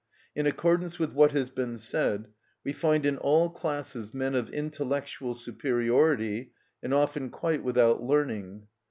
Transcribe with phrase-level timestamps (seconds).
[0.35, 2.29] In accordance with what has been said,
[2.63, 8.65] we find in all classes men of intellectual superiority, and often quite without learning.